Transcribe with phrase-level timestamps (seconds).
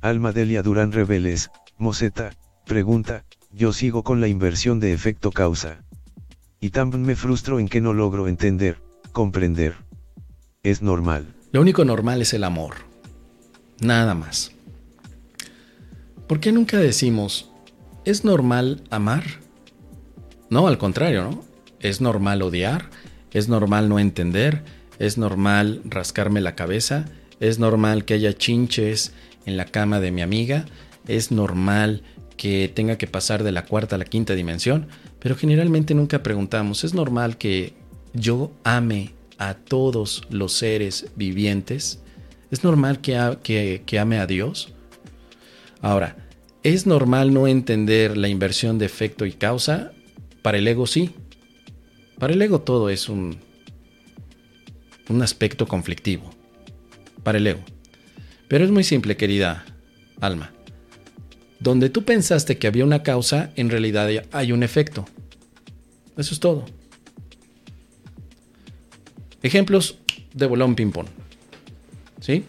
[0.00, 2.30] Alma Delia Durán Reveles, Moseta,
[2.66, 5.84] pregunta, yo sigo con la inversión de efecto causa.
[6.60, 8.82] Y también me frustro en que no logro entender,
[9.12, 9.74] comprender.
[10.62, 11.26] Es normal.
[11.52, 12.74] Lo único normal es el amor.
[13.80, 14.52] Nada más.
[16.26, 17.50] ¿Por qué nunca decimos,
[18.04, 19.24] ¿es normal amar?
[20.50, 21.44] No, al contrario, ¿no?
[21.80, 22.90] Es normal odiar,
[23.30, 24.64] es normal no entender,
[24.98, 27.06] es normal rascarme la cabeza,
[27.40, 29.12] es normal que haya chinches
[29.46, 30.66] en la cama de mi amiga,
[31.06, 32.02] es normal
[32.36, 34.88] que tenga que pasar de la cuarta a la quinta dimensión,
[35.18, 37.74] pero generalmente nunca preguntamos, ¿es normal que
[38.12, 42.00] yo ame a todos los seres vivientes?
[42.50, 44.72] ¿Es normal que, que ame a Dios?
[45.80, 46.16] Ahora,
[46.62, 49.92] ¿es normal no entender la inversión de efecto y causa?
[50.42, 51.10] Para el ego sí.
[52.18, 53.38] Para el ego todo es un,
[55.08, 56.30] un aspecto conflictivo.
[57.22, 57.62] Para el ego.
[58.48, 59.64] Pero es muy simple, querida
[60.20, 60.52] alma.
[61.60, 65.06] Donde tú pensaste que había una causa, en realidad hay un efecto.
[66.16, 66.66] Eso es todo.
[69.42, 69.98] Ejemplos
[70.32, 71.06] de bolón ping-pong.
[72.20, 72.44] ¿Sí?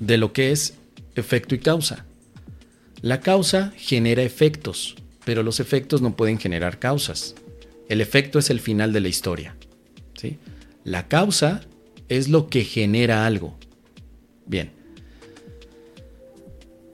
[0.00, 0.74] De lo que es
[1.14, 2.04] efecto y causa.
[3.00, 7.34] La causa genera efectos, pero los efectos no pueden generar causas.
[7.88, 9.56] El efecto es el final de la historia.
[10.16, 10.38] ¿sí?
[10.84, 11.62] La causa
[12.08, 13.56] es lo que genera algo.
[14.46, 14.70] Bien.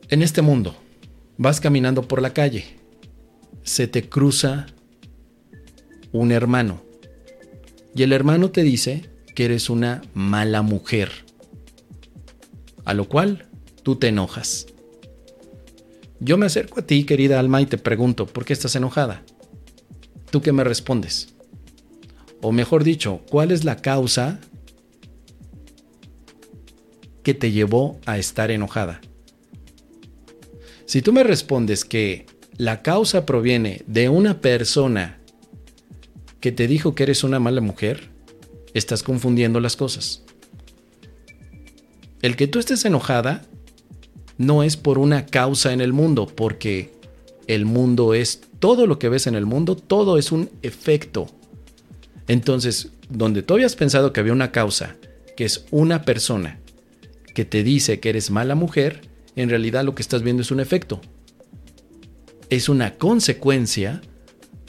[0.08, 0.76] En este mundo,
[1.36, 2.64] vas caminando por la calle,
[3.62, 4.66] se te cruza
[6.12, 6.82] un hermano
[7.94, 11.10] y el hermano te dice que eres una mala mujer,
[12.84, 13.48] a lo cual
[13.82, 14.66] tú te enojas.
[16.20, 19.22] Yo me acerco a ti, querida alma, y te pregunto, ¿por qué estás enojada?
[20.30, 21.34] ¿Tú qué me respondes?
[22.42, 24.40] O mejor dicho, ¿cuál es la causa
[27.22, 29.00] que te llevó a estar enojada?
[30.86, 32.26] Si tú me respondes que
[32.56, 35.18] la causa proviene de una persona
[36.40, 38.10] que te dijo que eres una mala mujer,
[38.74, 40.24] estás confundiendo las cosas.
[42.22, 43.42] El que tú estés enojada
[44.36, 46.92] no es por una causa en el mundo, porque
[47.46, 51.28] el mundo es todo lo que ves en el mundo, todo es un efecto.
[52.30, 54.94] Entonces, donde tú habías pensado que había una causa,
[55.36, 56.60] que es una persona
[57.34, 59.00] que te dice que eres mala mujer,
[59.34, 61.00] en realidad lo que estás viendo es un efecto.
[62.48, 64.00] Es una consecuencia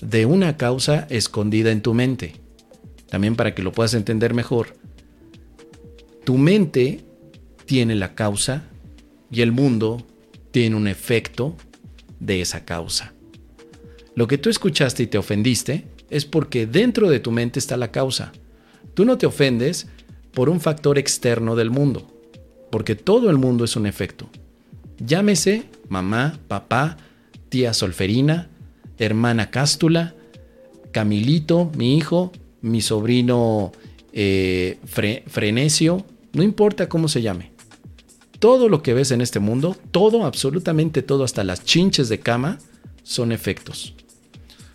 [0.01, 2.33] de una causa escondida en tu mente.
[3.11, 4.75] También para que lo puedas entender mejor,
[6.23, 7.05] tu mente
[7.65, 8.63] tiene la causa
[9.29, 10.03] y el mundo
[10.49, 11.55] tiene un efecto
[12.19, 13.13] de esa causa.
[14.15, 17.91] Lo que tú escuchaste y te ofendiste es porque dentro de tu mente está la
[17.91, 18.33] causa.
[18.93, 19.87] Tú no te ofendes
[20.33, 22.07] por un factor externo del mundo,
[22.69, 24.29] porque todo el mundo es un efecto.
[24.99, 26.97] Llámese mamá, papá,
[27.49, 28.49] tía Solferina,
[28.99, 30.13] hermana Cástula,
[30.91, 33.71] Camilito, mi hijo, mi sobrino
[34.13, 34.77] eh,
[35.27, 37.51] Frenesio, no importa cómo se llame.
[38.39, 42.59] Todo lo que ves en este mundo, todo, absolutamente todo, hasta las chinches de cama,
[43.03, 43.95] son efectos.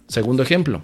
[0.08, 0.82] Segundo ejemplo,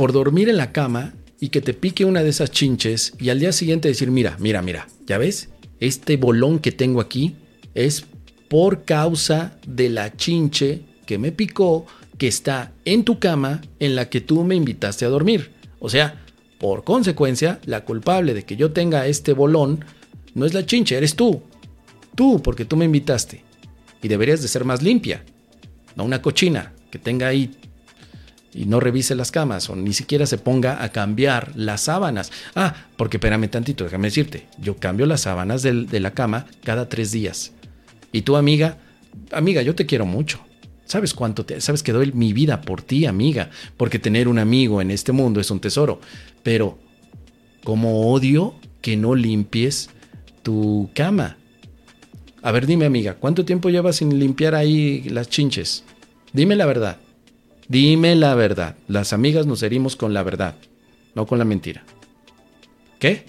[0.00, 3.38] por dormir en la cama y que te pique una de esas chinches y al
[3.38, 5.50] día siguiente decir, mira, mira, mira, ¿ya ves?
[5.78, 7.36] Este bolón que tengo aquí
[7.74, 8.06] es
[8.48, 11.84] por causa de la chinche que me picó,
[12.16, 15.50] que está en tu cama en la que tú me invitaste a dormir.
[15.80, 16.24] O sea,
[16.58, 19.84] por consecuencia, la culpable de que yo tenga este bolón
[20.32, 21.42] no es la chinche, eres tú.
[22.14, 23.44] Tú, porque tú me invitaste.
[24.02, 25.26] Y deberías de ser más limpia.
[25.94, 27.50] No una cochina que tenga ahí
[28.52, 32.32] y no revise las camas o ni siquiera se ponga a cambiar las sábanas.
[32.54, 36.88] Ah, porque espérame tantito, déjame decirte, yo cambio las sábanas de, de la cama cada
[36.88, 37.52] tres días.
[38.12, 38.78] Y tu amiga,
[39.32, 40.40] amiga, yo te quiero mucho.
[40.84, 43.50] ¿Sabes cuánto te, sabes que doy mi vida por ti, amiga?
[43.76, 46.00] Porque tener un amigo en este mundo es un tesoro.
[46.42, 46.80] Pero,
[47.62, 49.90] como odio que no limpies
[50.42, 51.36] tu cama.
[52.42, 55.84] A ver, dime, amiga, ¿cuánto tiempo llevas sin limpiar ahí las chinches?
[56.32, 56.96] Dime la verdad.
[57.70, 58.74] Dime la verdad.
[58.88, 60.56] Las amigas nos herimos con la verdad,
[61.14, 61.84] no con la mentira.
[62.98, 63.26] ¿Qué?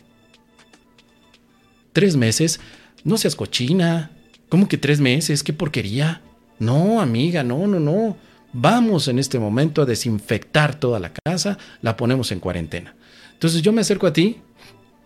[1.93, 2.59] ¿Tres meses?
[3.03, 4.09] No seas cochina.
[4.49, 5.43] ¿Cómo que tres meses?
[5.43, 6.23] ¡Qué porquería!
[6.57, 8.17] No, amiga, no, no, no.
[8.51, 12.95] Vamos en este momento a desinfectar toda la casa, la ponemos en cuarentena.
[13.33, 14.38] Entonces yo me acerco a ti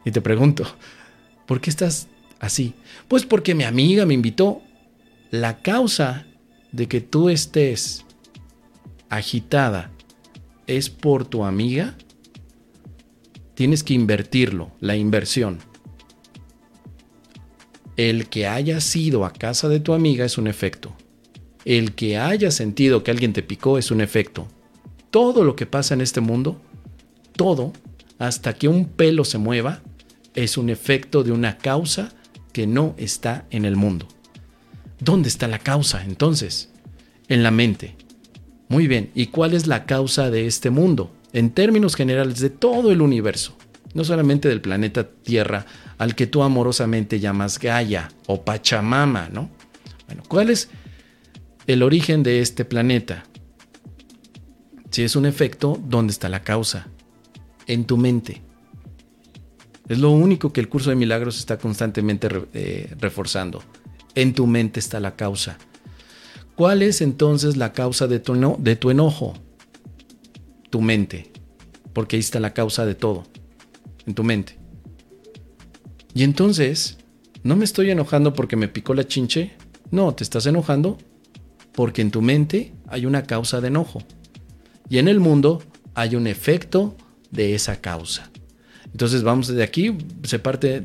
[0.05, 0.65] y te pregunto,
[1.45, 2.07] ¿por qué estás
[2.39, 2.73] así?
[3.09, 4.61] Pues porque mi amiga me invitó.
[5.29, 6.25] La causa
[6.71, 8.04] de que tú estés
[9.09, 9.91] agitada
[10.67, 11.95] es por tu amiga.
[13.53, 15.59] tienes que invertirlo, la inversión.
[17.95, 20.93] El que haya ido a casa de tu amiga es un efecto.
[21.63, 24.47] El que haya sentido que alguien te picó es un efecto.
[25.09, 26.61] Todo lo que pasa en este mundo,
[27.37, 27.71] todo,
[28.19, 29.81] hasta que un pelo se mueva,
[30.33, 32.11] es un efecto de una causa
[32.51, 34.07] que no está en el mundo.
[34.99, 36.69] ¿Dónde está la causa entonces?
[37.29, 37.95] En la mente.
[38.67, 41.11] Muy bien, ¿y cuál es la causa de este mundo?
[41.33, 43.55] En términos generales, de todo el universo,
[43.93, 45.65] no solamente del planeta Tierra,
[45.97, 49.49] al que tú amorosamente llamas Gaia o Pachamama, ¿no?
[50.07, 50.69] Bueno, ¿cuál es
[51.67, 53.25] el origen de este planeta?
[54.91, 56.87] Si es un efecto, ¿dónde está la causa?
[57.67, 58.41] En tu mente.
[59.87, 63.61] Es lo único que el curso de milagros está constantemente eh, reforzando.
[64.15, 65.57] En tu mente está la causa.
[66.55, 68.33] ¿Cuál es entonces la causa de tu,
[68.89, 69.33] enojo?
[70.69, 71.31] Tu mente.
[71.91, 73.25] Porque ahí está la causa de todo.
[74.05, 74.57] En tu mente.
[76.13, 76.97] Y entonces,
[77.43, 79.51] ¿no me estoy enojando porque me picó la chinche?
[79.91, 80.97] No, te estás enojando
[81.73, 84.01] porque en tu mente hay una causa de enojo.
[84.89, 85.61] Y en el mundo
[85.93, 86.95] hay un efecto
[87.31, 88.31] de esa causa.
[88.85, 90.81] Entonces vamos desde aquí, se parte,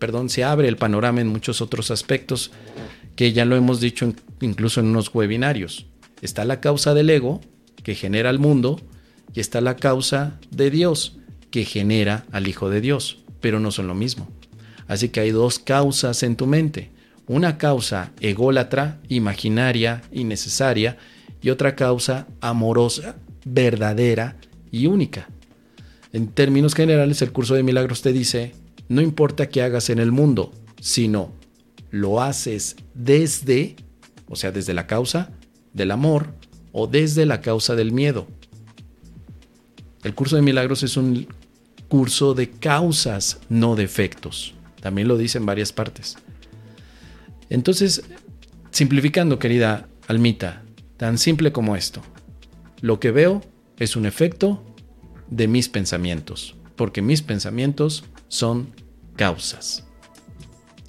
[0.00, 2.50] perdón, se abre el panorama en muchos otros aspectos
[3.18, 5.86] que ya lo hemos dicho incluso en unos webinarios.
[6.22, 7.40] Está la causa del ego,
[7.82, 8.80] que genera al mundo,
[9.34, 11.18] y está la causa de Dios,
[11.50, 14.28] que genera al Hijo de Dios, pero no son lo mismo.
[14.86, 16.92] Así que hay dos causas en tu mente.
[17.26, 20.96] Una causa ególatra, imaginaria, innecesaria,
[21.42, 24.36] y otra causa amorosa, verdadera
[24.70, 25.28] y única.
[26.12, 28.54] En términos generales, el curso de milagros te dice,
[28.88, 31.32] no importa qué hagas en el mundo, sino
[31.90, 33.76] lo haces desde,
[34.28, 35.30] o sea, desde la causa
[35.72, 36.34] del amor
[36.72, 38.26] o desde la causa del miedo.
[40.02, 41.26] El curso de milagros es un
[41.88, 44.54] curso de causas, no de efectos.
[44.80, 46.16] También lo dice en varias partes.
[47.50, 48.04] Entonces,
[48.70, 50.62] simplificando, querida Almita,
[50.96, 52.02] tan simple como esto.
[52.80, 53.42] Lo que veo
[53.78, 54.62] es un efecto
[55.30, 58.68] de mis pensamientos, porque mis pensamientos son
[59.16, 59.84] causas.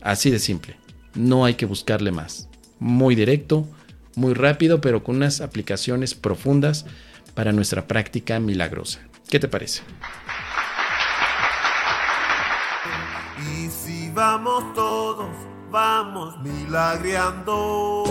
[0.01, 0.75] Así de simple.
[1.15, 2.47] No hay que buscarle más.
[2.79, 3.67] Muy directo,
[4.15, 6.85] muy rápido, pero con unas aplicaciones profundas
[7.33, 8.99] para nuestra práctica milagrosa.
[9.29, 9.81] ¿Qué te parece?
[13.53, 15.29] Y si vamos todos,
[15.71, 18.03] vamos milagreando.